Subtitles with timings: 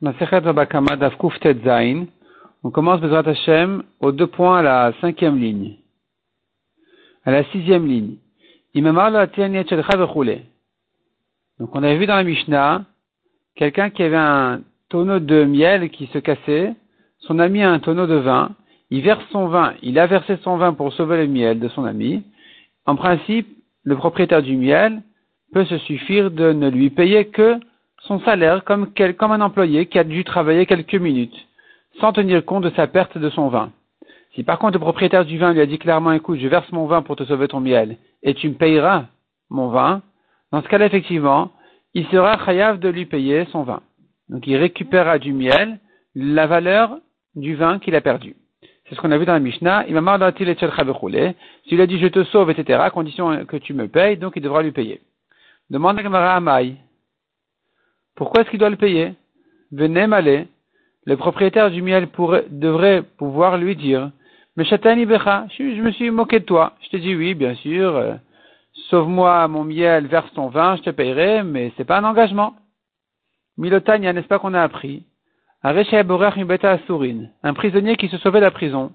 [0.00, 0.12] On
[2.70, 5.78] commence Bezrat Hashem aux deux points à la cinquième ligne.
[7.24, 8.14] À la sixième ligne.
[11.58, 12.84] Donc on avait vu dans la Mishnah
[13.56, 16.76] quelqu'un qui avait un tonneau de miel qui se cassait.
[17.18, 18.54] Son ami a un tonneau de vin.
[18.90, 19.74] Il verse son vin.
[19.82, 22.22] Il a versé son vin pour sauver le miel de son ami.
[22.86, 23.48] En principe,
[23.82, 25.02] le propriétaire du miel
[25.52, 27.58] peut se suffire de ne lui payer que
[28.08, 31.46] son salaire comme, un employé qui a dû travailler quelques minutes,
[32.00, 33.70] sans tenir compte de sa perte de son vin.
[34.34, 36.86] Si par contre le propriétaire du vin lui a dit clairement, écoute, je verse mon
[36.86, 39.04] vin pour te sauver ton miel, et tu me payeras
[39.50, 40.02] mon vin,
[40.50, 41.50] dans ce cas-là, effectivement,
[41.92, 43.82] il sera chayav de lui payer son vin.
[44.30, 45.78] Donc il récupérera du miel
[46.14, 46.98] la valeur
[47.34, 48.36] du vin qu'il a perdu.
[48.88, 49.84] C'est ce qu'on a vu dans la Mishnah.
[49.86, 54.32] Il m'a S'il a dit je te sauve, etc., condition que tu me payes, donc
[54.36, 55.02] il devra lui payer.
[55.68, 56.76] Demande à Gamara Amaï.
[58.18, 59.14] Pourquoi est-ce qu'il doit le payer
[59.70, 60.48] Venez m'aller.
[61.04, 62.08] Le propriétaire du miel
[62.50, 64.10] devrait pouvoir lui dire
[64.56, 66.72] Mais Chatani Becha, je, me suis moqué de toi.
[66.80, 67.94] Je te dis oui, bien sûr.
[67.94, 68.14] Euh,
[68.90, 72.56] sauve-moi mon miel, verse ton vin, je te payerai, mais c'est pas un engagement.
[73.56, 75.06] Milotania, n'est-ce pas qu'on a appris
[75.62, 75.74] Un
[77.54, 78.90] prisonnier qui se sauvait de la prison.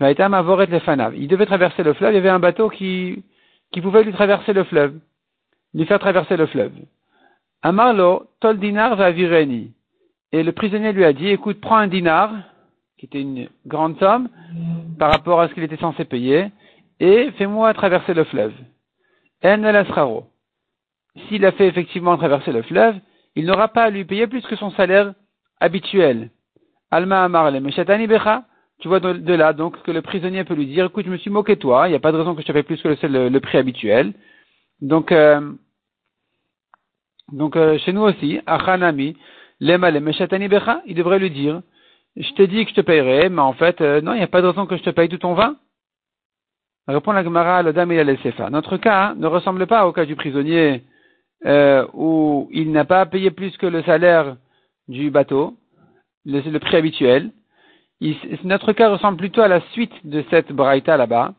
[0.00, 3.22] Il devait traverser le fleuve, il y avait un bateau qui,
[3.70, 4.94] qui pouvait lui traverser le fleuve,
[5.74, 6.72] lui faire traverser le fleuve.
[7.62, 9.72] Amarlo, tol dinar va vireni.
[10.32, 12.32] Et le prisonnier lui a dit, écoute, prends un dinar,
[12.98, 14.28] qui était une grande somme,
[14.98, 16.50] par rapport à ce qu'il était censé payer,
[16.98, 18.54] et fais-moi traverser le fleuve.
[19.44, 19.86] En el
[21.28, 22.96] S'il a fait effectivement traverser le fleuve,
[23.36, 25.14] il n'aura pas à lui payer plus que son salaire
[25.60, 26.30] habituel.
[26.90, 28.44] Alma amarle, meshatani becha.
[28.80, 31.30] Tu vois de, là, donc, que le prisonnier peut lui dire, écoute, je me suis
[31.30, 32.88] moqué de toi, il n'y a pas de raison que je te paye plus que
[32.88, 34.12] le, prix habituel.
[34.80, 35.52] Donc, euh,
[37.32, 39.16] donc euh, chez nous aussi, Achanami,
[39.60, 41.62] Lema Becha, il devrait lui dire,
[42.16, 44.28] je t'ai dit que je te payerai, mais en fait, euh, non, il n'y a
[44.28, 45.56] pas de raison que je te paye tout ton vin.
[46.86, 48.50] Répond la Gemara, le dame et la Sefa.
[48.50, 50.82] Notre cas hein, ne ressemble pas au cas du prisonnier
[51.46, 54.36] euh, où il n'a pas payé plus que le salaire
[54.88, 55.56] du bateau,
[56.24, 57.30] le, prix habituel.
[58.44, 61.34] notre cas ressemble plutôt à la suite de cette braïta là-bas,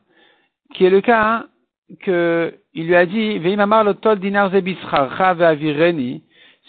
[0.74, 4.52] qui est le cas hein, qu'il lui a dit, dinar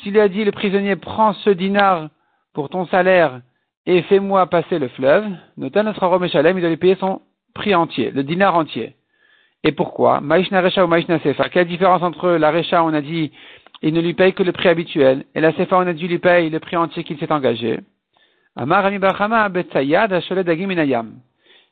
[0.03, 2.09] s'il lui a dit, le prisonnier, prends ce dinar
[2.53, 3.41] pour ton salaire
[3.87, 5.25] et fais-moi passer le fleuve,
[5.57, 7.23] Notan il doit lui payer son
[7.55, 8.97] prix entier, le dinar entier.
[9.63, 10.21] Et pourquoi?
[10.21, 11.49] Maïshna Recha ou Maïshna Sefa?
[11.49, 13.33] Quelle différence entre la Recha, on a dit,
[13.83, 16.11] il ne lui paye que le prix habituel, et la Sefa, on a dit, il
[16.11, 17.81] lui paye le prix entier qu'il s'est engagé?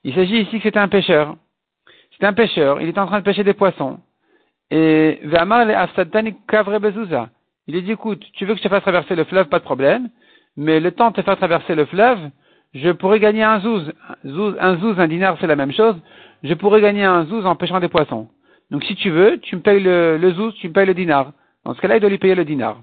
[0.04, 1.37] Il s'agit ici que c'est un pêcheur
[2.22, 3.99] c'est un pêcheur, il est en train de pêcher des poissons.
[4.71, 5.21] Et
[7.69, 9.65] il lui dit, écoute, tu veux que je te fasse traverser le fleuve, pas de
[9.65, 10.09] problème,
[10.56, 12.19] mais le temps de te faire traverser le fleuve,
[12.75, 13.93] je pourrais gagner un zouz.
[14.25, 15.97] Un zouz, un dinar, c'est la même chose.
[16.43, 18.28] Je pourrais gagner un zouz en pêchant des poissons.
[18.71, 21.33] Donc si tu veux, tu me payes le, le zouz, tu me payes le dinar.
[21.65, 22.81] Dans ce cas-là, il doit lui payer le dinar.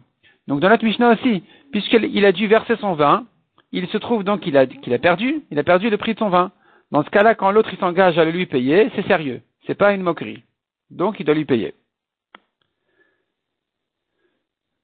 [0.48, 3.26] Donc dans notre Mishnah aussi, puisqu'il a dû verser son vin,
[3.72, 4.66] il se trouve donc qu'il a,
[5.00, 6.52] perdu, il a perdu le prix de son vin.
[6.92, 9.42] Dans ce cas-là, quand l'autre s'engage à le lui payer, c'est sérieux.
[9.68, 10.44] C'est pas une moquerie.
[10.90, 11.74] Donc il doit lui payer.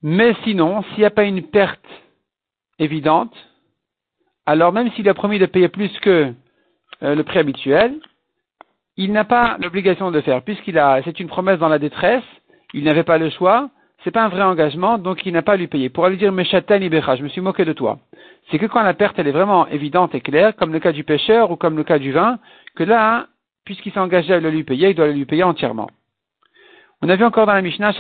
[0.02, 1.86] Mais sinon, s'il n'y a pas une perte
[2.78, 3.34] évidente,
[4.46, 6.32] alors même s'il a promis de payer plus que
[7.02, 8.00] euh, le prix habituel,
[8.98, 12.24] il n'a pas l'obligation de le faire, puisqu'il a, c'est une promesse dans la détresse,
[12.74, 13.70] il n'avait pas le choix,
[14.04, 15.90] c'est pas un vrai engagement, donc il n'a pas à lui payer.
[15.90, 17.98] Pour lui dire, Meshatan Ibecha, je me suis moqué de toi.
[18.52, 21.04] C'est que quand la perte, elle est vraiment évidente et claire, comme le cas du
[21.04, 22.38] pêcheur ou comme le cas du vin,
[22.76, 23.28] que là,
[23.66, 25.90] puisqu'il s'est engagé à le lui payer, il doit le lui payer entièrement.
[27.02, 27.94] On a vu encore dans la Mishnah,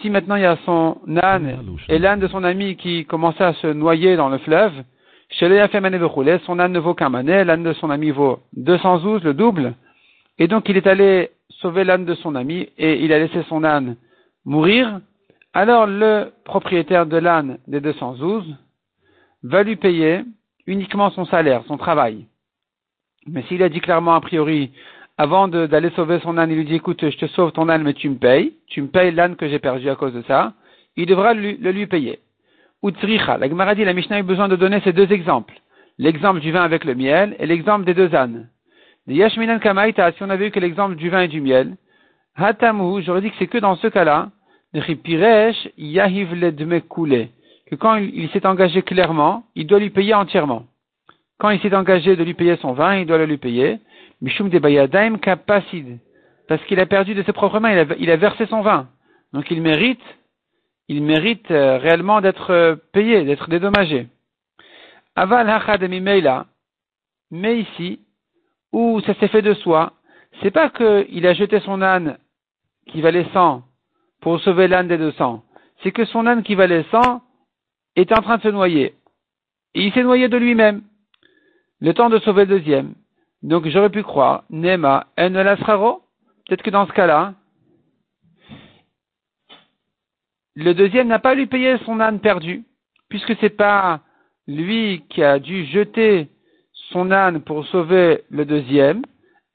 [0.00, 3.52] si maintenant il y a son âne et l'âne de son ami qui commençait à
[3.54, 4.72] se noyer dans le fleuve,
[5.30, 9.74] son âne ne vaut qu'un manet, l'âne de son ami vaut 212, le double,
[10.38, 13.64] et donc il est allé sauver l'âne de son ami et il a laissé son
[13.64, 13.96] âne
[14.44, 15.00] mourir,
[15.52, 18.56] alors le propriétaire de l'âne des 212
[19.42, 20.22] va lui payer
[20.66, 22.26] uniquement son salaire, son travail.
[23.26, 24.70] Mais s'il a dit clairement a priori,
[25.18, 27.94] avant d'aller sauver son âne, il lui dit écoute, je te sauve ton âne, mais
[27.94, 30.54] tu me payes, tu me payes l'âne que j'ai perdu à cause de ça,
[30.96, 32.18] il devra le lui payer.
[32.82, 35.54] Utsricha, la Gemara dit, la Mishnah a eu besoin de donner ces deux exemples.
[35.98, 38.48] L'exemple du vin avec le miel et l'exemple des deux ânes.
[39.06, 41.76] Kamaita, si on avait eu que l'exemple du vin et du miel,
[42.34, 44.30] Hatamu, j'aurais dit que c'est que dans ce cas-là,
[44.74, 46.28] Yahiv
[47.70, 50.64] que quand il, s'est engagé clairement, il doit lui payer entièrement.
[51.42, 53.80] Quand il s'est engagé de lui payer son vin, il doit le lui payer.
[54.20, 55.98] Mishum de Bayadaim Kapasid.
[56.46, 58.86] Parce qu'il a perdu de ses propres mains, il a, versé son vin.
[59.32, 60.00] Donc il mérite
[60.86, 64.06] il mérite euh, réellement d'être euh, payé, d'être dédommagé.
[65.16, 65.82] Aval hachad
[67.32, 67.98] mais ici,
[68.72, 69.94] où ça s'est fait de soi,
[70.42, 72.18] c'est pas qu'il a jeté son âne
[72.86, 73.64] qui valait 100
[74.20, 75.42] pour sauver l'âne des 200,
[75.82, 77.20] c'est que son âne qui valait 100
[77.96, 78.94] est en train de se noyer.
[79.74, 80.82] Et il s'est noyé de lui-même.
[81.82, 82.94] Le temps de sauver le deuxième.
[83.42, 87.34] Donc j'aurais pu croire, Nema en peut-être que dans ce cas-là,
[90.54, 92.62] le deuxième n'a pas lui payé son âne perdu,
[93.08, 93.98] puisque c'est pas
[94.46, 96.28] lui qui a dû jeter
[96.92, 99.02] son âne pour sauver le deuxième,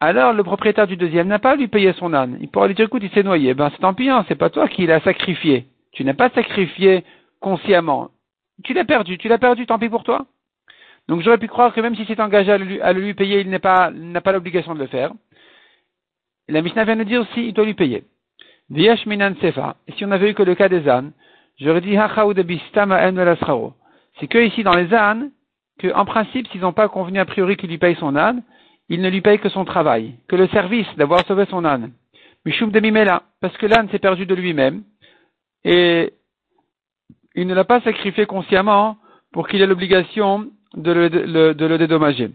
[0.02, 2.38] alors le propriétaire du deuxième n'a pas lui payé son âne.
[2.42, 3.54] Il pourra lui dire, écoute, il s'est noyé.
[3.54, 5.68] Ben, c'est tant pis, hein, c'est pas toi qui l'as sacrifié.
[5.94, 7.06] Tu n'as pas sacrifié
[7.40, 8.12] consciemment.
[8.66, 10.26] Tu l'as perdu, tu l'as perdu, tant pis pour toi.
[11.08, 13.60] Donc j'aurais pu croire que même si s'est engagé à le, lui, payer, il n'a
[13.60, 15.12] pas, l'obligation de le faire.
[16.50, 18.04] la Mishnah vient de dire aussi, il doit lui payer.
[18.70, 19.78] Viesh minan sefa.
[19.88, 21.14] Et si on avait eu que le cas des ânes,
[21.60, 23.74] j'aurais dit de
[24.20, 25.32] C'est que ici dans les ânes,
[25.80, 28.44] que en principe, s'ils n'ont pas convenu a priori qu'il lui paye son âne,
[28.90, 31.92] il ne lui paye que son travail, que le service d'avoir sauvé son âne.
[32.46, 34.84] Mishum de Mimela, parce que l'âne s'est perdu de lui-même,
[35.64, 36.14] et
[37.36, 38.98] il ne l'a pas sacrifié consciemment
[39.32, 42.32] pour qu'il ait l'obligation de le, dédommager.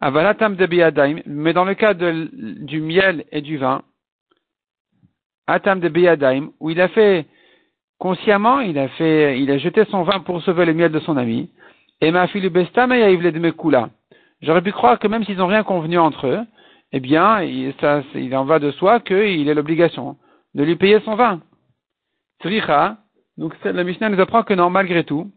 [0.00, 3.82] Avalatam de mais dans le cas du miel et du vin,
[5.46, 7.26] Atam de Beyadaim, où il a fait
[7.98, 11.16] consciemment, il a fait, il a jeté son vin pour sauver le miel de son
[11.16, 11.50] ami,
[12.00, 13.86] et ma fille de.
[14.42, 16.40] J'aurais pu croire que même s'ils n'ont rien convenu entre eux,
[16.92, 20.16] eh bien, il, ça, il en va de soi qu'il ait l'obligation
[20.54, 21.40] de lui payer son vin.
[22.40, 22.96] Tricha,
[23.36, 25.30] donc la Mishnah nous apprend que non, malgré tout,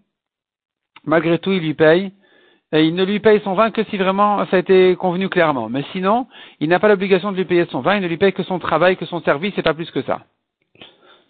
[1.05, 2.11] malgré tout, il lui paye,
[2.81, 5.69] il ne lui paye son vin que si vraiment ça a été convenu clairement.
[5.69, 6.27] Mais sinon,
[6.59, 8.57] il n'a pas l'obligation de lui payer son vin, il ne lui paye que son
[8.57, 10.21] travail, que son service, et pas plus que ça.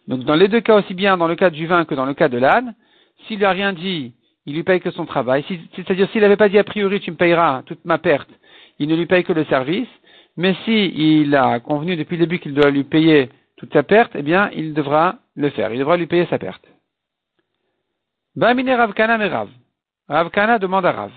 [0.07, 2.13] Donc dans les deux cas, aussi bien dans le cas du vin que dans le
[2.13, 2.75] cas de l'âne,
[3.27, 4.13] s'il n'a rien dit,
[4.45, 5.43] il lui paye que son travail.
[5.75, 8.29] C'est-à-dire s'il n'avait pas dit a priori tu me payeras toute ma perte,
[8.79, 9.87] il ne lui paye que le service.
[10.35, 14.13] Mais si il a convenu depuis le début qu'il doit lui payer toute sa perte,
[14.15, 15.71] eh bien il devra le faire.
[15.71, 16.65] Il devra lui payer sa perte.
[18.35, 19.47] Ravkana.
[20.09, 21.11] Ravkana demande à Rav.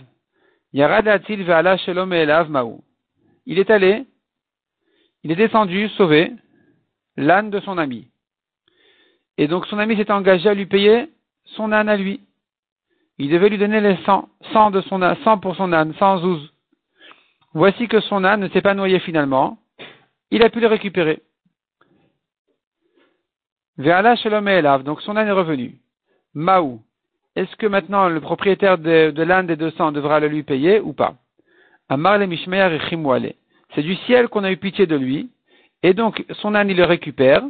[3.47, 4.05] Il est allé,
[5.23, 6.33] il est descendu, sauvé,
[7.17, 8.09] l'âne de son ami.
[9.39, 11.11] Et donc son ami s'est engagé à lui payer
[11.45, 12.21] son âne à lui
[13.19, 16.19] il devait lui donner les 100, 100 de son âne, 100 pour son âne, 100
[16.19, 16.53] zouz.
[17.55, 19.59] Voici que son âne ne s'est pas noyé finalement.
[20.31, 21.23] Il a pu le récupérer.
[23.79, 24.83] Ve'ala shalom.
[24.83, 25.79] Donc son âne est revenu.
[26.35, 26.83] Maou.
[27.37, 31.15] Est-ce que maintenant le propriétaire de, l'âne des 200 devra le lui payer ou pas?
[31.91, 32.27] Amar le
[33.75, 35.31] C'est du ciel qu'on a eu pitié de lui.
[35.83, 37.43] Et donc son âne il le récupère.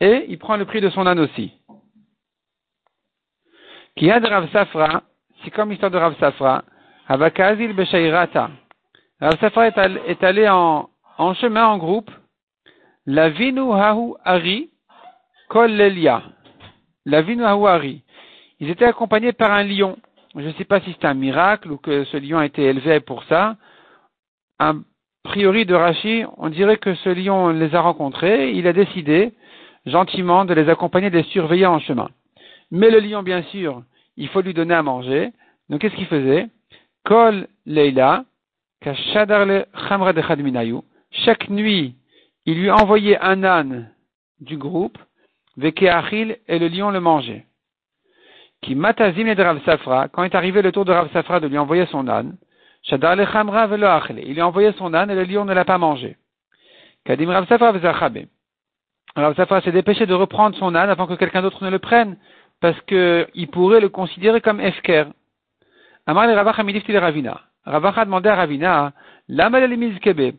[0.00, 1.52] Et il prend le prix de son âne aussi.
[3.94, 5.02] Qui a de Rav Safra,
[5.42, 6.64] c'est comme l'histoire de Rav Safra,
[7.08, 8.48] Havakazil Beshairata.
[9.20, 10.88] Rav Safra est allé en,
[11.34, 12.10] chemin, en groupe,
[13.06, 14.70] la Vinu Hahu Ari,
[15.48, 16.22] Kol Lelia.
[17.04, 18.04] La Vinu Hahu Ari.
[18.60, 19.96] Ils étaient accompagnés par un lion.
[20.34, 23.00] Je ne sais pas si c'est un miracle ou que ce lion a été élevé
[23.00, 23.56] pour ça.
[24.58, 24.74] A
[25.22, 28.52] priori de Rachi, on dirait que ce lion les a rencontrés.
[28.52, 29.32] Il a décidé
[29.86, 32.08] gentiment de les accompagner, de les surveiller en chemin.
[32.70, 33.82] Mais le lion, bien sûr,
[34.16, 35.32] il faut lui donner à manger.
[35.68, 36.48] Donc, qu'est-ce qu'il faisait?
[37.04, 38.24] Kol Leila,
[41.24, 41.94] chaque nuit,
[42.46, 43.90] il lui envoyait un âne
[44.40, 44.98] du groupe,
[45.56, 47.47] Vekeachil, et le lion le mangeait.
[48.62, 51.58] Qui matazim de Rav Safra, quand est arrivé le tour de Rav Safra de lui
[51.58, 52.36] envoyer son âne,
[52.82, 53.24] Shadar le
[54.22, 56.16] Il lui a envoyé son âne et le lion ne l'a pas mangé.
[57.04, 57.72] Kadim Rav Safra
[59.16, 62.16] Rav Safra s'est dépêché de reprendre son âne avant que quelqu'un d'autre ne le prenne
[62.60, 65.04] parce qu'il pourrait le considérer comme Efker.
[66.06, 67.40] Amar le Ravach Ravina.
[67.64, 68.92] A demandé à Ravina,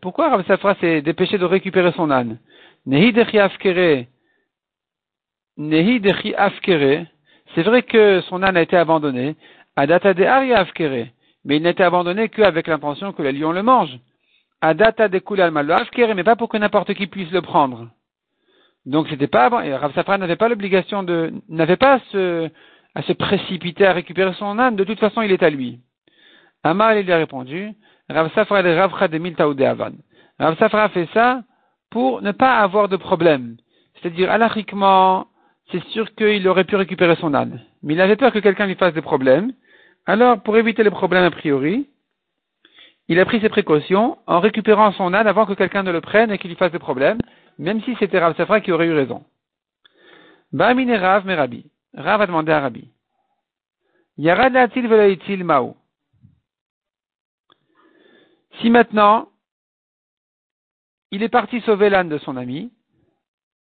[0.02, 2.40] pourquoi Rav Safra s'est dépêché de récupérer son âne?
[2.86, 4.08] Nehi dechi afkere.
[5.58, 7.06] Nehi dechi afkere.
[7.56, 9.36] C'est vrai que son âne a été abandonné.
[9.76, 11.08] Adata de Ari afkere.
[11.46, 13.98] Mais il n'a été abandonné qu'avec l'intention que le lion le mange.
[14.62, 17.88] Adata de kulal malo afkere, mais pas pour que n'importe qui puisse le prendre.
[18.86, 22.50] Donc c'était pas Rav Safra n'avait pas l'obligation de, n'avait pas à se,
[22.96, 24.76] à se précipiter à récupérer son âne.
[24.76, 25.80] De toute façon, il est à lui.
[26.64, 27.72] Amar il lui a répondu,
[28.10, 29.92] Rav Safra le Rav Avan.
[30.94, 31.42] Fait ça
[31.90, 33.58] pour ne pas avoir de problème.
[33.96, 35.28] C'est-à-dire, alachiquement,
[35.72, 37.62] c'est sûr qu'il aurait pu récupérer son âne.
[37.84, 39.54] Mais il avait peur que quelqu'un lui fasse des problèmes.
[40.06, 41.88] Alors, pour éviter les problèmes a priori,
[43.08, 46.32] il a pris ses précautions en récupérant son âne avant que quelqu'un ne le prenne
[46.32, 47.20] et qu'il lui fasse des problèmes
[47.60, 49.24] même si c'était Rav Safra qui aurait eu raison.
[50.54, 51.70] Ba'amine Rav Merabi.
[51.94, 52.90] Rav a demandé à Rabbi.
[54.18, 55.76] Yarad la'atil ma'ou.
[58.62, 59.30] Si maintenant,
[61.12, 62.72] il est parti sauver l'âne de son ami,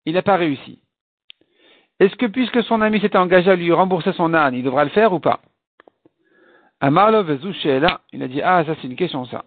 [0.05, 0.81] il n'a pas réussi.
[1.99, 4.89] Est-ce que puisque son ami s'était engagé à lui rembourser son âne, il devra le
[4.89, 5.41] faire ou pas
[6.81, 9.43] Amarlo là, il a dit, ah, ça c'est une question ça.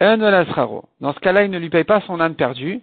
[0.00, 2.80] Dans ce cas-là, il ne lui paye pas son âne perdu,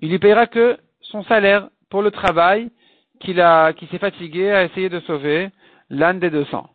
[0.00, 2.70] il lui payera que son salaire pour le travail
[3.18, 5.50] qu'il a, qui s'est fatigué à essayer de sauver
[5.90, 6.70] l'âne des 200.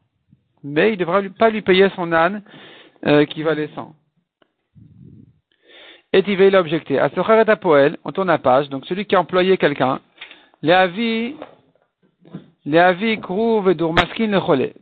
[0.63, 2.43] Mais il ne devra pas lui payer son âne
[3.05, 3.95] euh, qui valait 100.
[6.11, 6.99] Et il va objecter.
[6.99, 9.99] À ce Poel, on tourne la page, donc celui qui a employé quelqu'un,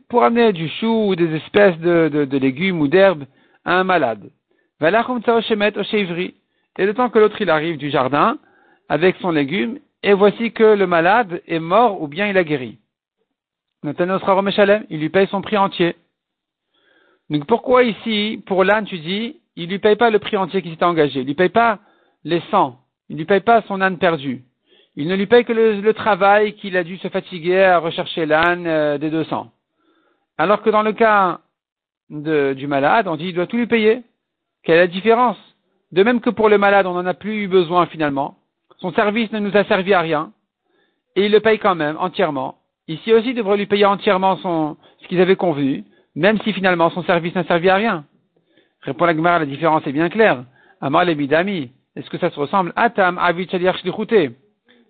[0.07, 3.25] pour amener du chou ou des espèces de, légumes ou d'herbes
[3.65, 4.29] à un malade.
[4.81, 4.91] Et
[6.85, 8.37] le temps que l'autre il arrive du jardin
[8.87, 12.77] avec son légume, et voici que le malade est mort ou bien il a guéri.
[13.83, 15.97] Il lui paye son prix entier.
[17.29, 20.69] Donc pourquoi ici, pour l'âne, tu dis, il lui paye pas le prix entier qui
[20.69, 21.79] s'était engagé, il lui paye pas
[22.23, 24.45] les 100, il lui paye pas son âne perdu.
[24.95, 28.67] Il ne lui paye que le, travail qu'il a dû se fatiguer à rechercher l'âne
[28.67, 29.51] euh, des 200.
[30.37, 31.39] Alors que dans le cas
[32.09, 34.03] du malade, on dit il doit tout lui payer.
[34.63, 35.37] Quelle est la différence?
[35.91, 38.37] De même que pour le malade, on n'en a plus eu besoin finalement.
[38.79, 40.31] Son service ne nous a servi à rien.
[41.15, 42.55] Et il le paye quand même, entièrement.
[42.87, 45.85] Ici aussi, il devrait lui payer entièrement ce qu'ils avaient convenu,
[46.15, 48.05] même si finalement son service n'a servi à rien.
[48.81, 50.43] Répond la Gemara, la différence est bien claire.
[50.81, 51.71] Amar le bidami.
[51.95, 52.73] Est-ce que ça se ressemble?
[52.75, 53.81] Atam avid shaliach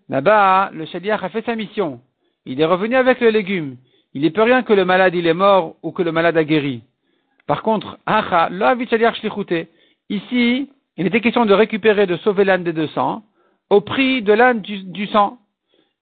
[0.10, 2.01] Là-bas, le shaliach a fait sa mission.
[2.45, 3.77] Il est revenu avec le légume.
[4.13, 6.43] Il n'est peut rien que le malade il est mort ou que le malade a
[6.43, 6.83] guéri.
[7.48, 7.98] Par contre,
[10.10, 13.24] Ici, il était question de récupérer, de sauver l'âne des 200
[13.69, 15.39] au prix de l'âne du, sang.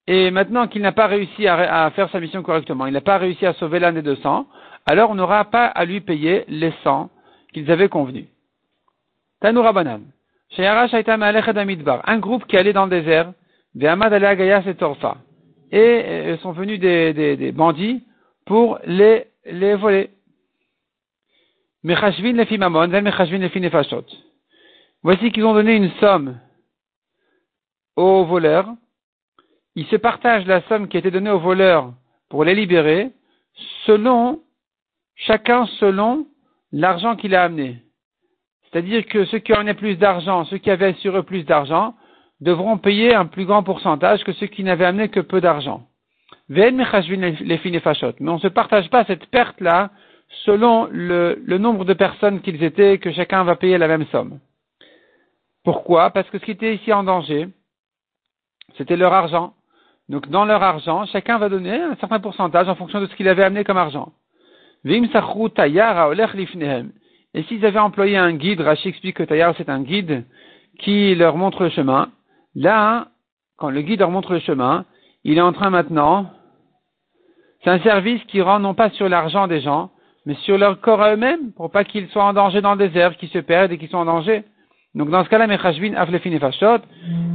[0.07, 3.45] Et maintenant qu'il n'a pas réussi à, faire sa mission correctement, il n'a pas réussi
[3.45, 4.45] à sauver l'âne des 200,
[4.85, 7.09] alors on n'aura pas à lui payer les 100
[7.53, 8.27] qu'ils avaient convenu.
[9.39, 10.01] Tanoura Banan.
[10.57, 13.31] Un groupe qui allait dans le désert,
[15.71, 18.03] et euh, sont venus des, des, des bandits
[18.45, 20.09] pour les, les voler.
[25.03, 26.37] Voici qu'ils ont donné une somme
[27.95, 28.69] aux voleurs.
[29.75, 31.93] Ils se partagent la somme qui a été donnée aux voleurs
[32.29, 33.11] pour les libérer,
[33.85, 34.41] selon,
[35.15, 36.27] chacun selon
[36.71, 37.77] l'argent qu'il a amené.
[38.63, 41.95] C'est-à-dire que ceux qui en avaient plus d'argent, ceux qui avaient sur eux plus d'argent,
[42.41, 45.87] devront payer un plus grand pourcentage que ceux qui n'avaient amené que peu d'argent.
[46.49, 49.91] Mais on ne se partage pas cette perte-là
[50.45, 54.39] selon le, nombre de personnes qu'ils étaient, que chacun va payer la même somme.
[55.63, 56.09] Pourquoi?
[56.09, 57.47] Parce que ce qui était ici en danger,
[58.77, 59.53] c'était leur argent.
[60.09, 63.27] Donc dans leur argent, chacun va donner un certain pourcentage en fonction de ce qu'il
[63.27, 64.11] avait amené comme argent.
[64.83, 64.99] Et
[67.43, 70.25] s'ils avaient employé un guide, Rachid explique que Tayar c'est un guide
[70.79, 72.09] qui leur montre le chemin.
[72.55, 73.07] Là,
[73.57, 74.85] quand le guide leur montre le chemin,
[75.23, 76.31] il est en train maintenant,
[77.63, 79.91] c'est un service qui rend non pas sur l'argent des gens,
[80.25, 83.15] mais sur leur corps à eux-mêmes, pour pas qu'ils soient en danger dans le désert,
[83.17, 84.43] qu'ils se perdent et qu'ils soient en danger.
[84.93, 86.39] Donc dans ce cas-là, Aflefin et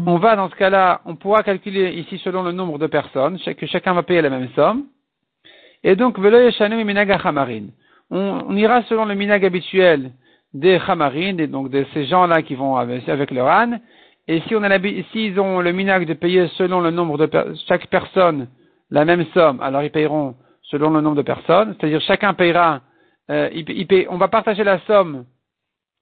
[0.06, 3.66] on va dans ce cas-là, on pourra calculer ici selon le nombre de personnes, que
[3.66, 4.85] chacun va payer la même somme.
[5.82, 6.35] Et donc, on,
[8.11, 10.12] on ira selon le minag habituel
[10.52, 13.80] des Chamarin, et donc de ces gens-là qui vont avec leur âne.
[14.28, 14.78] Et si on a
[15.12, 17.30] s'ils ont le minag de payer selon le nombre de
[17.68, 18.49] chaque personne
[18.90, 21.76] la même somme, alors ils payeront selon le nombre de personnes.
[21.78, 22.80] C'est-à-dire chacun payera,
[23.30, 23.49] euh,
[24.09, 25.25] on va partager la somme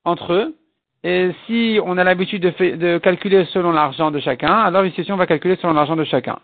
[0.04, 0.54] entre eux.
[1.02, 5.16] Et si on a l'habitude de, de, calculer selon l'argent de chacun, alors ici on
[5.16, 6.38] va calculer selon l'argent de chacun.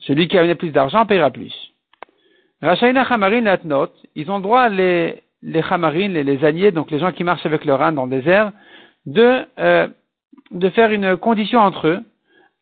[0.00, 1.52] Celui qui a plus d'argent payera plus.
[2.62, 5.62] Rachaïna Chamarin Latnot, ils ont droit, les, les
[6.08, 8.52] les, les alliés, donc les gens qui marchent avec leur âne dans le désert,
[9.06, 9.88] de, euh,
[10.50, 12.04] de faire une condition entre eux,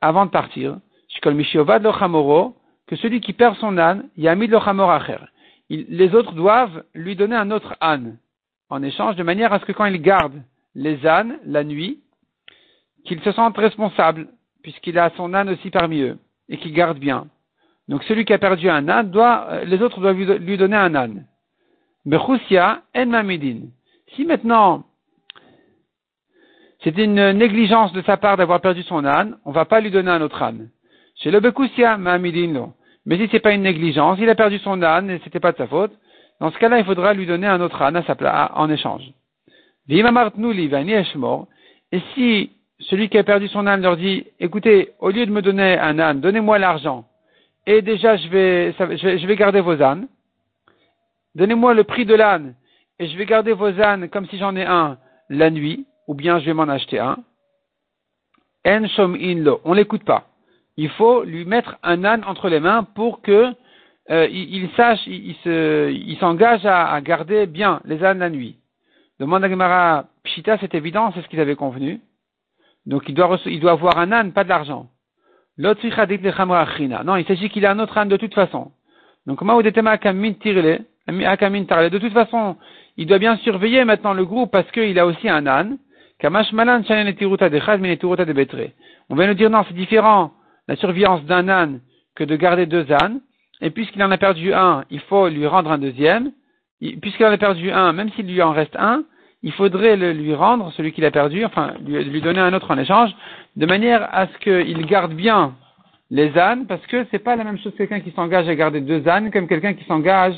[0.00, 0.78] avant de partir.
[2.86, 4.60] que celui qui perd son âne, Yamid lo
[5.70, 8.18] Les autres doivent lui donner un autre âne,
[8.68, 10.42] en échange, de manière à ce que quand il garde
[10.74, 12.00] les ânes la nuit,
[13.04, 14.28] qu'il se sente responsable,
[14.62, 17.26] puisqu'il a son âne aussi parmi eux, et qu'il garde bien.
[17.88, 20.94] Donc celui qui a perdu un âne, doit, euh, les autres doivent lui donner un
[20.94, 21.26] âne.
[22.10, 23.60] En mamidin.
[24.14, 24.84] Si maintenant
[26.84, 29.90] c'était une négligence de sa part d'avoir perdu son âne, on ne va pas lui
[29.90, 30.68] donner un autre âne.
[31.16, 32.72] Chez le Bekusia, mamidin
[33.06, 35.56] Mais si c'est pas une négligence, il a perdu son âne et c'était pas de
[35.56, 35.92] sa faute,
[36.40, 39.02] dans ce cas-là, il faudra lui donner un autre âne à sa place, en échange.
[39.88, 40.02] Et
[42.14, 42.50] si
[42.80, 45.98] celui qui a perdu son âne leur dit, écoutez, au lieu de me donner un
[45.98, 47.06] âne, donnez-moi l'argent.
[47.66, 50.06] Et déjà, je vais, je vais, garder vos ânes.
[51.34, 52.54] Donnez-moi le prix de l'âne.
[52.98, 54.98] Et je vais garder vos ânes comme si j'en ai un
[55.30, 57.18] la nuit, ou bien je vais m'en acheter un.
[58.66, 59.60] En shom in lo.
[59.64, 60.28] On l'écoute pas.
[60.76, 63.52] Il faut lui mettre un âne entre les mains pour que
[64.10, 68.56] euh, il, sache, il, il s'engage à, à, garder bien les ânes la nuit.
[69.20, 72.00] Demande à Gemara, Pshita, c'est évident, c'est ce qu'ils avaient convenu.
[72.86, 74.88] Donc il doit, il doit avoir un âne, pas de l'argent.
[75.56, 75.74] Non,
[77.16, 78.72] il s'agit qu'il a un autre âne de toute façon.
[79.26, 79.70] Donc, de
[81.98, 82.56] toute façon,
[82.96, 85.78] il doit bien surveiller maintenant le groupe parce qu'il a aussi un âne.
[86.22, 86.30] On
[89.16, 90.32] vient nous dire non, c'est différent
[90.68, 91.80] la surveillance d'un âne
[92.14, 93.20] que de garder deux ânes.
[93.60, 96.32] Et puisqu'il en a perdu un, il faut lui rendre un deuxième.
[97.00, 99.04] Puisqu'il en a perdu un, même s'il lui en reste un,
[99.42, 102.78] il faudrait le, lui rendre, celui qu'il a perdu, enfin lui, donner un autre en
[102.78, 103.10] échange,
[103.56, 105.54] de manière à ce qu'il garde bien
[106.10, 109.06] les ânes, parce que c'est pas la même chose quelqu'un qui s'engage à garder deux
[109.06, 110.34] ânes comme quelqu'un qui s'engage,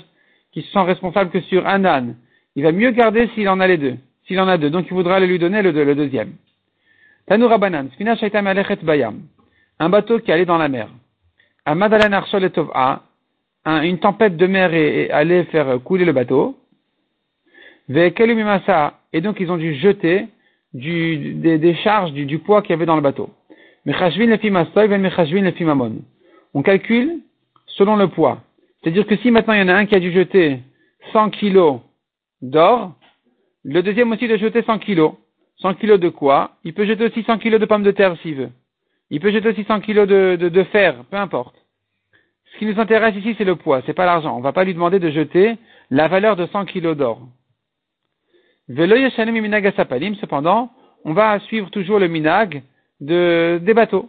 [0.53, 2.17] qui se sent responsable que sur un âne.
[2.57, 4.71] Il va mieux garder s'il en a les deux, s'il en a deux.
[4.71, 6.33] Donc il voudra lui donner le, deuxième.
[7.27, 7.87] Tanoura Banan,
[8.83, 9.23] Bayam,
[9.79, 10.89] un bateau qui allait dans la mer.
[11.65, 13.03] Amadalan Arshol et Tova,
[13.65, 16.57] une tempête de mer et, allait faire couler le bateau.
[17.89, 20.27] Et donc ils ont dû jeter
[20.73, 23.31] du, des, charges, du, poids qu'il y avait dans le bateau.
[26.55, 27.19] On calcule
[27.67, 28.41] selon le poids.
[28.83, 30.61] C'est-à-dire que si maintenant il y en a un qui a dû jeter
[31.13, 31.81] 100 kilos
[32.43, 32.93] d'or,
[33.69, 35.15] le deuxième aussi doit jeter 100 kilos.
[35.57, 36.53] 100 kilos de quoi?
[36.63, 38.51] Il peut jeter aussi 100 kilos de pommes de terre s'il veut.
[39.11, 41.57] Il peut jeter aussi 100 kilos de, de, de fer, peu importe.
[42.53, 44.37] Ce qui nous intéresse ici, c'est le poids, c'est pas l'argent.
[44.37, 45.57] On ne va pas lui demander de jeter
[45.91, 47.21] la valeur de 100 kilos d'or.
[48.69, 50.71] Cependant,
[51.05, 52.63] on va suivre toujours le minag
[53.01, 54.09] de, des bateaux.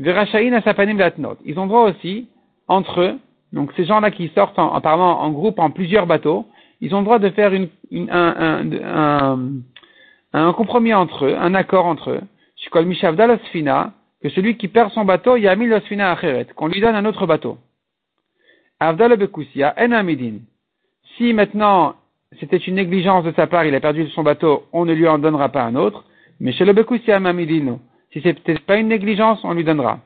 [0.00, 2.28] Ils ont droit aussi,
[2.66, 3.18] entre eux,
[3.52, 6.46] donc ces gens-là qui sortent en, en, parlant en groupe, en plusieurs bateaux,
[6.80, 7.52] ils ont droit de faire
[10.32, 12.20] un, compromis entre eux, un accord entre eux.
[14.22, 17.58] que celui qui perd son bateau, Yamil Osfina Acheret, qu'on lui donne un autre bateau.
[18.78, 20.38] Avdal Bekusia, En Amidin.
[21.16, 21.96] Si maintenant
[22.38, 25.18] c'était une négligence de sa part, il a perdu son bateau, on ne lui en
[25.18, 26.04] donnera pas un autre.
[26.38, 27.80] Mais chez le Bekusia Mamidino,
[28.12, 29.98] si peut-être pas une négligence, on lui donnera.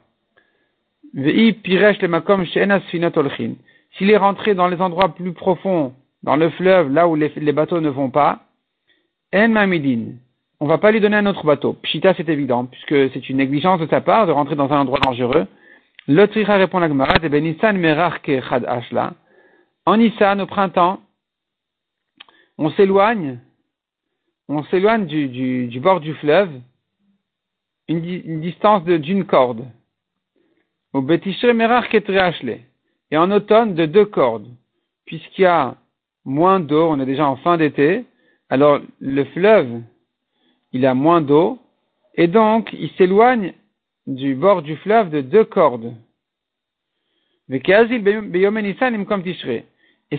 [3.96, 5.92] S'il est rentré dans les endroits plus profonds,
[6.24, 8.40] dans le fleuve, là où les, bateaux ne vont pas,
[9.34, 10.14] en mamidin,
[10.58, 11.74] on va pas lui donner un autre bateau.
[11.82, 15.00] Pshita, c'est évident, puisque c'est une négligence de sa part de rentrer dans un endroit
[15.00, 15.46] dangereux.
[16.08, 17.78] Le tricha répond la Gemara, ben Nissan
[18.48, 19.12] chad ashla.
[19.84, 21.00] En Nissan, au printemps,
[22.56, 23.38] on s'éloigne,
[24.48, 26.52] on s'éloigne du, bord du fleuve,
[27.88, 29.66] une, une distance d'une corde.
[30.94, 34.48] Au Betishre Merach Et en automne, de deux cordes.
[35.04, 35.74] Puisqu'il y a
[36.24, 38.04] moins d'eau, on est déjà en fin d'été,
[38.50, 39.80] alors le fleuve,
[40.72, 41.58] il a moins d'eau,
[42.14, 43.54] et donc il s'éloigne
[44.06, 45.94] du bord du fleuve de deux cordes.
[47.50, 47.60] Et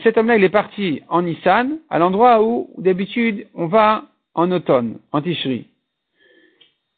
[0.03, 4.99] cet homme-là, il est parti en Nissan, à l'endroit où, d'habitude, on va en automne,
[5.11, 5.67] en Tishri.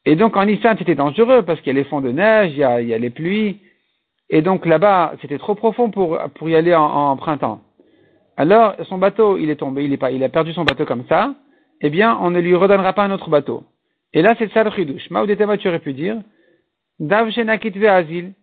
[0.06, 2.58] Et donc, en Nissan, c'était dangereux parce qu'il y a les fonds de neige, il
[2.60, 3.60] y a, les pluies.
[4.30, 7.62] Et donc, là-bas, c'était trop profond pour, y aller en, printemps.
[8.38, 11.06] Alors, son bateau, il est tombé, il, est pas, il a perdu son bateau comme
[11.10, 11.34] ça.
[11.82, 13.64] Eh bien, on ne lui redonnera pas un autre bateau.
[14.14, 15.10] Et là, c'est ça le chidush.
[15.10, 16.18] Maoudetema, tu aurais pu dire,
[17.00, 18.34] Dav Azil,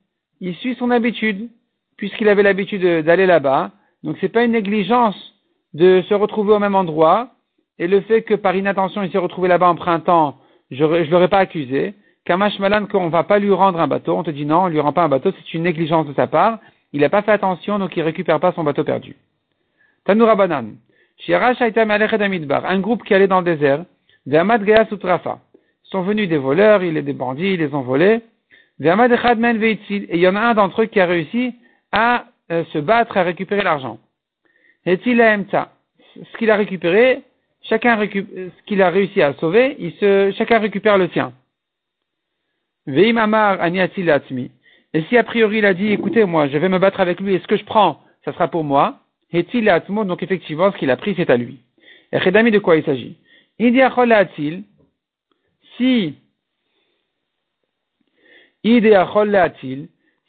[0.41, 1.49] il suit son habitude,
[1.97, 3.71] puisqu'il avait l'habitude d'aller là-bas.
[4.03, 5.17] Donc c'est pas une négligence
[5.73, 7.31] de se retrouver au même endroit.
[7.79, 10.37] Et le fait que par inattention il s'est retrouvé là-bas en printemps,
[10.71, 11.95] je ne l'aurais pas accusé.
[12.25, 14.81] Kamash Malan, qu'on va pas lui rendre un bateau, on te dit non, on lui
[14.81, 16.59] rend pas un bateau, c'est une négligence de sa part.
[16.93, 19.17] Il n'a pas fait attention, donc il récupère pas son bateau perdu.
[20.05, 20.75] Tanoura Banan.
[21.29, 23.85] Un groupe qui allait dans le désert.
[24.27, 25.39] Gaya Sutrafa.
[25.85, 28.21] Sont venus des voleurs, il est des bandits, ils les ont volés.
[28.81, 31.55] Et il y en a un d'entre eux qui a réussi
[31.93, 33.99] à euh, se battre, à récupérer l'argent.
[34.85, 35.45] Et il
[36.17, 37.23] ce qu'il a récupéré,
[37.63, 39.77] chacun récupère, ce qu'il a réussi à sauver,
[40.37, 41.33] chacun récupère le sien.
[42.87, 43.59] Veim amar
[44.93, 47.35] Et si a priori il a dit, écoutez, moi, je vais me battre avec lui,
[47.35, 49.01] et ce que je prends, ça sera pour moi.
[49.35, 49.45] Et
[50.05, 51.59] donc effectivement, ce qu'il a pris, c'est à lui.
[52.13, 52.19] Et
[52.51, 53.17] de quoi il s'agit?
[55.77, 56.15] Si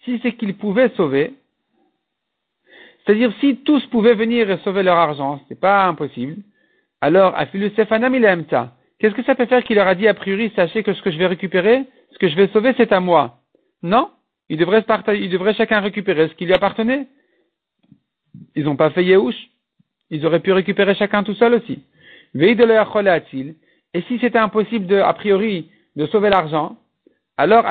[0.03, 1.33] si c'est qu'il pouvait sauver,
[3.05, 6.37] c'est-à-dire si tous pouvaient venir et sauver leur argent, c'est pas impossible,
[6.99, 8.25] alors Afilu Sefanam il
[8.97, 11.11] Qu'est-ce que ça peut faire qu'il leur a dit a priori, sachez que ce que
[11.11, 13.37] je vais récupérer, ce que je vais sauver, c'est à moi?
[13.83, 14.09] Non,
[14.81, 17.07] se partager, ils devraient chacun récupérer ce qui lui appartenait?
[18.55, 19.35] Ils n'ont pas fait Yehush.
[20.09, 21.83] Ils auraient pu récupérer chacun tout seul aussi.
[22.37, 26.77] Et si c'était impossible de, a priori de sauver l'argent,
[27.37, 27.65] alors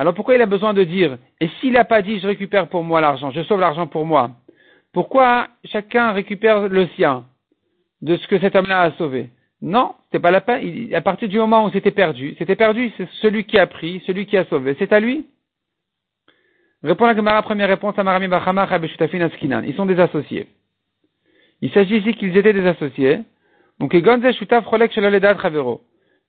[0.00, 2.82] alors pourquoi il a besoin de dire et s'il n'a pas dit je récupère pour
[2.82, 4.30] moi l'argent, je sauve l'argent pour moi?
[4.92, 7.24] Pourquoi chacun récupère le sien
[8.00, 9.28] de ce que cet homme-là a sauvé?
[9.60, 10.94] Non, c'est pas la peine.
[10.94, 14.24] à partir du moment où c'était perdu, c'était perdu, c'est celui qui a pris, celui
[14.24, 15.26] qui a sauvé, c'est à lui.
[16.82, 19.62] Répond la Gemara, première réponse à Marami Bachama Askinan.
[19.62, 20.48] Ils sont des associés.
[21.60, 23.20] Il s'agit ici qu'ils étaient des associés.
[23.78, 23.94] Donc,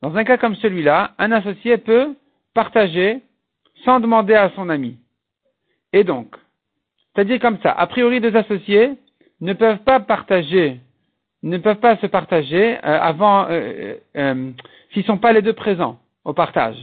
[0.02, 2.16] Dans un cas comme celui-là, un associé peut
[2.54, 3.22] partager
[3.86, 4.98] sans demander à son ami.
[5.94, 6.36] Et donc,
[7.16, 8.98] c'est-à-dire comme ça, a priori deux associés
[9.40, 10.80] ne peuvent pas partager,
[11.44, 14.52] ne peuvent pas se partager euh, avant, euh, euh
[14.92, 16.76] s'ils ne sont pas les deux présents au partage.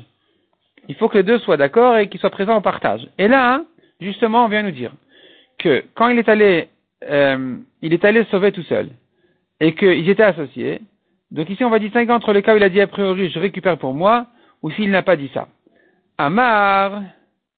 [0.89, 3.07] Il faut que les deux soient d'accord et qu'ils soient présents au partage.
[3.19, 3.63] Et là,
[4.01, 4.93] justement, on vient nous dire
[5.59, 6.69] que quand il est allé,
[7.05, 8.89] euh, il est allé sauver tout seul
[9.61, 10.81] et qu'ils étaient associés.
[11.31, 13.39] Donc ici, on va distinguer entre le cas où il a dit a priori je
[13.39, 14.27] récupère pour moi
[14.63, 15.49] ou s'il n'a pas dit ça.
[16.17, 17.03] Amar,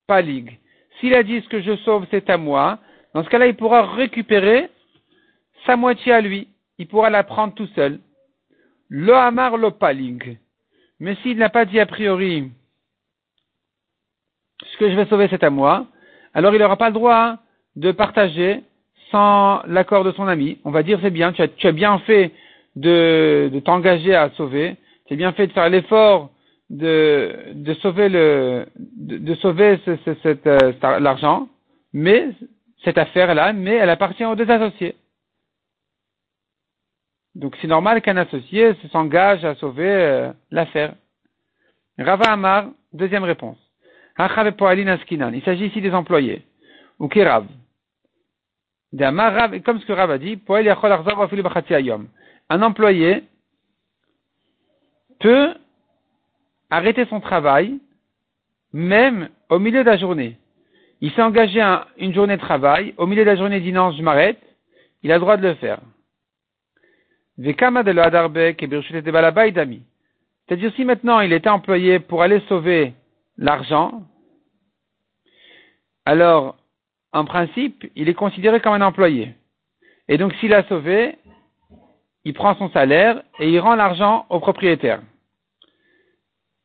[0.06, 0.58] palig.
[0.98, 2.78] S'il a dit ce que je sauve c'est à moi,
[3.14, 4.68] dans ce cas-là, il pourra récupérer
[5.66, 6.48] sa moitié à lui.
[6.78, 8.00] Il pourra la prendre tout seul.
[8.88, 10.38] Lo amar lo palig.
[10.98, 12.50] Mais s'il n'a pas dit a priori
[14.64, 15.86] ce que je vais sauver c'est à moi,
[16.34, 17.36] alors il n'aura pas le droit
[17.76, 18.62] de partager
[19.10, 20.58] sans l'accord de son ami.
[20.64, 22.32] On va dire c'est bien, tu as, bien fait
[22.76, 26.30] de, t'engager à sauver, tu as bien fait de faire l'effort
[26.68, 28.64] de, sauver euh,
[31.00, 31.48] l'argent,
[31.92, 32.28] mais
[32.84, 34.94] cette affaire-là, mais elle appartient aux deux associés.
[37.34, 40.94] Donc c'est normal qu'un associé s'engage à sauver euh, l'affaire.
[41.98, 43.58] Rava Amar, deuxième réponse.
[44.18, 46.42] Il s'agit ici des employés.
[46.98, 47.46] Ou Kirav.
[48.92, 50.38] Comme ce que Rav a dit,
[52.48, 53.24] un employé
[55.20, 55.54] peut
[56.70, 57.78] arrêter son travail
[58.72, 60.36] même au milieu de la journée.
[61.00, 63.72] Il s'est engagé à une journée de travail, au milieu de la journée il dit
[63.72, 64.40] non, je m'arrête,
[65.02, 65.80] il a le droit de le faire.
[70.46, 72.92] C'est-à-dire si maintenant il était employé pour aller sauver
[73.40, 74.02] l'argent,
[76.04, 76.56] alors,
[77.12, 79.34] en principe, il est considéré comme un employé.
[80.08, 81.18] Et donc, s'il a sauvé,
[82.24, 85.00] il prend son salaire et il rend l'argent au propriétaire.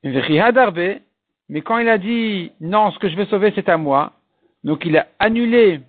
[0.03, 4.13] Mais quand il a dit non, ce que je vais sauver, c'est à moi,
[4.63, 5.81] donc il a annulé,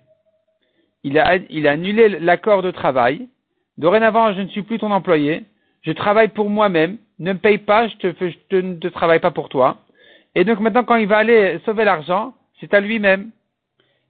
[1.02, 1.38] il a,
[1.70, 3.28] annulé l'accord de travail.
[3.78, 5.44] Dorénavant, je ne suis plus ton employé,
[5.82, 9.78] je travaille pour moi-même, ne me paye pas, je ne te travaille pas pour toi.
[10.36, 13.30] Et donc maintenant, quand il va aller sauver l'argent, c'est à lui-même.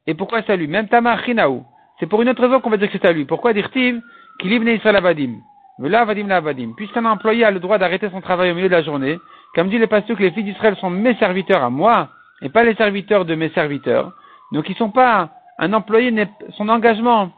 [0.08, 1.64] Et pourquoi c'est à lui Même Tamar Chinaou.
[2.00, 3.24] C'est pour une autre raison qu'on va dire que c'est à lui.
[3.24, 4.02] Pourquoi dire-t-il
[4.40, 5.36] qu'il Israël Avadim
[5.78, 6.72] Avadim Avadim.
[6.76, 9.18] Puisqu'un employé a le droit d'arrêter son travail au milieu de la journée,
[9.54, 12.08] comme dit le pasteur que les filles d'Israël sont mes serviteurs à moi,
[12.42, 14.12] et pas les serviteurs de mes serviteurs.
[14.52, 16.12] Donc ils sont pas, un employé,
[16.56, 17.30] son engagement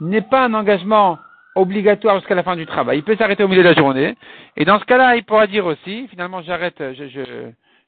[0.00, 1.16] n'est pas un engagement
[1.54, 2.98] obligatoire jusqu'à la fin du travail.
[2.98, 4.16] Il peut s'arrêter au milieu de la journée.
[4.56, 7.20] Et dans ce cas-là, il pourra dire aussi, finalement, j'arrête, je, je,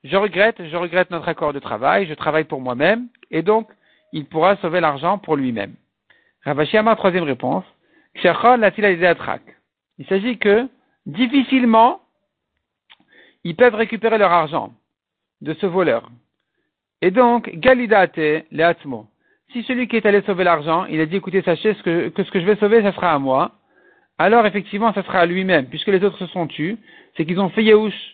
[0.04, 3.68] je regrette, je regrette notre accord de travail, je travaille pour moi-même, et donc,
[4.12, 5.74] il pourra sauver l'argent pour lui-même.
[6.44, 7.64] Ravashiyama, troisième réponse.
[8.22, 10.68] Il s'agit que,
[11.06, 12.00] difficilement,
[13.44, 14.72] ils peuvent récupérer leur argent
[15.40, 16.10] de ce voleur.
[17.02, 18.18] Et donc, galidate
[18.52, 19.06] leatmo.
[19.52, 22.40] Si celui qui est allé sauver l'argent, il a dit, écoutez, sachez que, ce que
[22.40, 23.52] je vais sauver, ça sera à moi,
[24.18, 26.76] alors effectivement, ça sera à lui-même, puisque les autres se sont tus,
[27.16, 28.13] c'est qu'ils ont fait Yehush.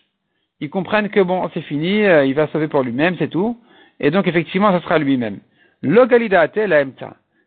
[0.61, 3.59] Ils comprennent que bon, c'est fini, euh, il va sauver pour lui-même, c'est tout.
[3.99, 5.41] Et donc, effectivement, ça sera lui-même.
[5.83, 6.85] Logalidate la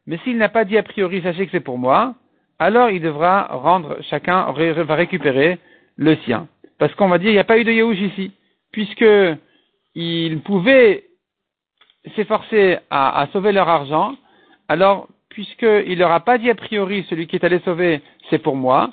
[0.08, 2.16] Mais s'il n'a pas dit a priori, sachez que c'est pour moi,
[2.60, 5.60] alors il devra rendre, chacun va récupérer
[5.96, 6.48] le sien.
[6.80, 8.32] Parce qu'on va dire, il n'y a pas eu de Yehush ici.
[8.72, 9.06] Puisque
[9.94, 11.04] il pouvait
[12.16, 14.16] s'efforcer à, sauver leur argent,
[14.68, 18.56] alors, puisqu'il leur a pas dit a priori, celui qui est allé sauver, c'est pour
[18.56, 18.92] moi,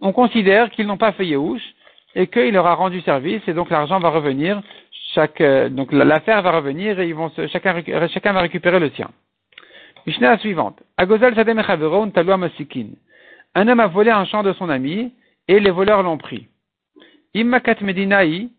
[0.00, 1.62] on considère qu'ils n'ont pas fait Yehush
[2.14, 4.62] et qu'il leur a rendu service et donc l'argent va revenir
[5.14, 9.10] chaque, euh, donc l'affaire va revenir et ils vont chacun, chacun va récupérer le sien.
[10.06, 10.82] Mishnah suivante.
[13.56, 15.12] Un homme a volé un champ de son ami
[15.48, 16.48] et les voleurs l'ont pris.
[17.32, 18.50] Immakat Medinaï,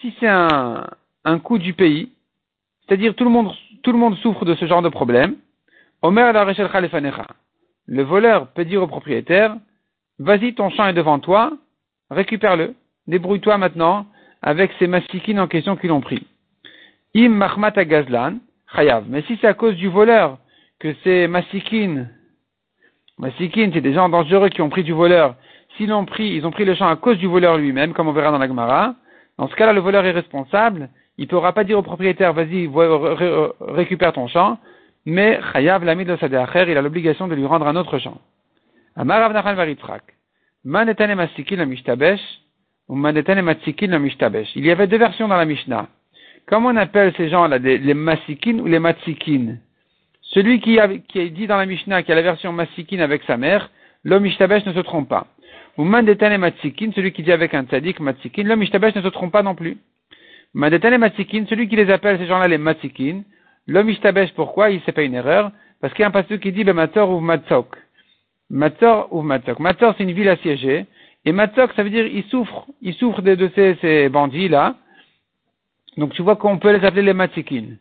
[0.00, 0.86] si c'est un,
[1.24, 2.12] un coup du pays,
[2.86, 5.36] c'est-à-dire tout le monde, tout le monde souffre de ce genre de problème,
[6.02, 6.44] Omer la
[7.86, 9.56] Le voleur peut dire au propriétaire,
[10.18, 11.52] vas-y, ton champ est devant toi,
[12.10, 12.74] récupère-le,
[13.06, 14.06] débrouille-toi maintenant
[14.42, 16.26] avec ces masikines en question qui l'ont pris.
[17.14, 18.38] Im mahmat gazlan,
[18.74, 19.04] chayav.
[19.08, 20.38] Mais si c'est à cause du voleur
[20.78, 22.10] que ces masikines,
[23.18, 25.36] masikines, c'est des gens dangereux qui ont pris du voleur,
[25.76, 28.12] s'ils l'ont pris, ils ont pris le champ à cause du voleur lui-même, comme on
[28.12, 28.94] verra dans la Gemara,
[29.38, 30.88] dans ce cas-là, le voleur est responsable,
[31.18, 32.68] il ne pourra pas dire au propriétaire, vas-y,
[33.60, 34.58] récupère ton champ,
[35.04, 36.16] mais chayav l'ami de
[36.68, 38.18] il a l'obligation de lui rendre un autre champ.
[38.96, 39.32] Amar.
[40.64, 41.66] Manetane Masikin la
[42.94, 45.88] Il y avait deux versions dans la Mishnah.
[46.46, 49.56] Comment on appelle ces gens-là, les Masikin ou les Matsikin?
[50.20, 50.78] Celui qui
[51.30, 53.70] dit dans la Mishnah qu'il a la version Masikin avec sa mère,
[54.04, 55.26] l'homme Mishtabesh ne se trompe pas.
[55.78, 59.32] Ou Mandetane Matsikin, celui qui dit avec un tzadik Matsikin, l'homme Mishtabesh ne se trompe
[59.32, 59.78] pas non plus.
[60.52, 63.22] Mandetane Matsikin, celui qui les appelle ces gens-là les Matsikin,
[63.68, 64.68] l'homme Mishtabesh, pourquoi?
[64.68, 65.50] Il sait pas une erreur,
[65.80, 67.74] parce qu'il y a un pasteur qui dit Bemator ou Matzok.
[68.50, 69.60] Matzor ou Matzok.
[69.60, 70.84] Matzor, c'est une ville assiégée.
[71.24, 74.76] Et Matzok, ça veut dire il souffre, il souffre de, ces, bandits-là.
[75.96, 77.76] Donc tu vois qu'on peut les appeler les Matzikin.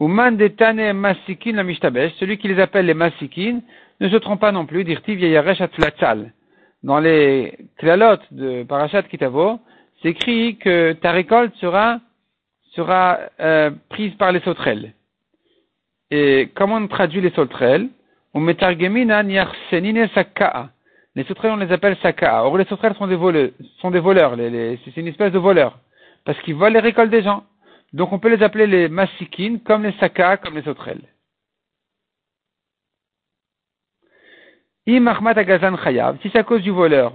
[0.00, 3.60] Ou Mandetane Masikin la Mishtabesh, celui qui les appelle les Masikin,
[4.00, 6.32] ne se trompe pas non plus, dirtiv Yayaresh Atflatzal.
[6.82, 9.60] Dans les klalotes de Parashat Kitavo,
[10.00, 12.00] c'est écrit que ta récolte sera,
[12.74, 14.94] sera euh, prise par les sauterelles.
[16.10, 17.88] Et comment on traduit les sauterelles?
[21.14, 22.44] Les sauterelles, on les appelle saka'a.
[22.44, 24.34] Or, les sauterelles sont des voleurs, sont des voleurs.
[24.36, 25.78] c'est une espèce de voleurs.
[26.24, 27.44] Parce qu'ils volent les récoltes des gens.
[27.92, 31.02] Donc, on peut les appeler les masikines, comme les saka'a, comme les sauterelles.
[34.86, 35.00] Si
[36.32, 37.12] c'est à cause du voleur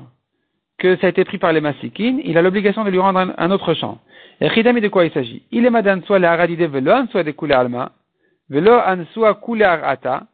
[0.77, 3.51] que ça a été pris par les masikines, il a l'obligation de lui rendre un,
[3.51, 3.99] autre champ.
[4.39, 5.43] Et Chidami, de quoi il s'agit?
[5.51, 7.91] Il est madan soit le haradide velo, soit des alma,
[8.49, 9.39] velo an soit
[9.83, 10.27] ata,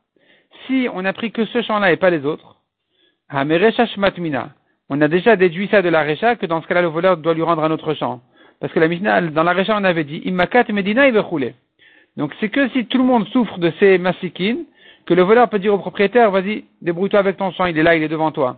[0.67, 2.52] si on n'a pris que ce champ-là et pas les autres,
[4.89, 7.33] on a déjà déduit ça de la Recha que dans ce cas-là, le voleur doit
[7.33, 8.21] lui rendre un autre champ.
[8.59, 11.55] Parce que la Mishnah, dans la Recha, on avait dit, Immakat Medina, rouler.
[12.15, 14.65] Donc c'est que si tout le monde souffre de ces masikines,
[15.05, 17.95] que le voleur peut dire au propriétaire, vas-y, débrouille-toi avec ton champ, il est là,
[17.95, 18.57] il est devant toi.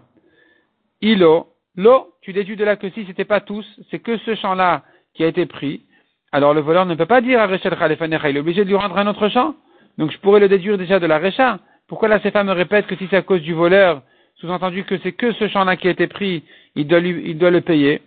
[1.02, 4.84] Ilo, lo, tu déduis de là que si c'était pas tous, c'est que ce champ-là
[5.14, 5.84] qui a été pris,
[6.32, 8.76] alors le voleur ne peut pas dire à Rechel Khalefanecha, il est obligé de lui
[8.76, 9.56] rendre un autre champ.
[9.98, 11.60] Donc je pourrais le déduire déjà de la Recha.
[11.88, 14.02] Pourquoi là ces femmes répètent que si c'est à cause du voleur,
[14.46, 16.44] sous-entendu que c'est que ce champ-là qui a été pris,
[16.76, 18.02] il doit, lui, il doit le payer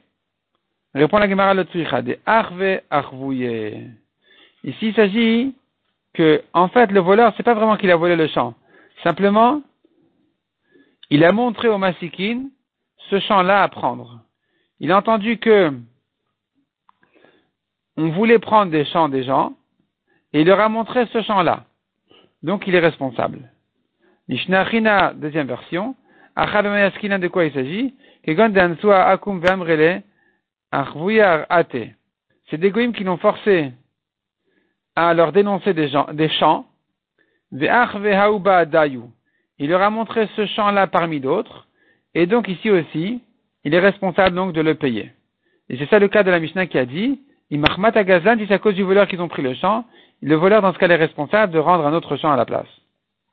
[0.95, 3.91] Répond la Gemara de Arve Arvouye.
[4.65, 5.55] Ici, il s'agit
[6.15, 8.55] que, en fait, le voleur, c'est pas vraiment qu'il a volé le champ.
[9.03, 9.63] Simplement,
[11.11, 12.47] il a montré au Masikin
[13.11, 14.21] ce champ-là à prendre.
[14.81, 15.73] Il a entendu que
[17.97, 19.55] on voulait prendre des champs des gens,
[20.33, 21.65] et il leur a montré ce champ-là.
[22.43, 23.51] Donc il est responsable.
[24.29, 25.97] Mishnachina, deuxième version.
[26.39, 27.95] De quoi il s'agit?
[28.27, 29.43] Akum
[32.49, 33.73] C'est des goïms qui l'ont forcé
[34.95, 36.67] à leur dénoncer des, gens, des chants.
[37.51, 37.67] Il
[39.69, 41.67] leur a montré ce chant-là parmi d'autres.
[42.15, 43.21] Et donc ici aussi,
[43.65, 45.11] il est responsable donc de le payer.
[45.69, 47.21] Et c'est ça le cas de la Mishnah qui a dit,
[47.51, 49.85] Imachmat Agazan, c'est à cause du voleur qu'ils ont pris le champ,
[50.23, 52.69] le voleur dans ce cas est responsable de rendre un autre champ à la place.